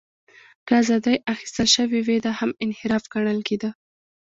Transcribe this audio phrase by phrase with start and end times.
[0.65, 3.69] که ازادۍ اخیستل شوې وې، دا هم انحراف ګڼل کېده.